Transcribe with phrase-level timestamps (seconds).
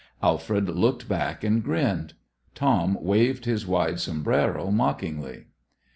[0.23, 2.15] Alfred looked back and grinned.
[2.55, 5.45] Tom waved his wide sombrero mockingly.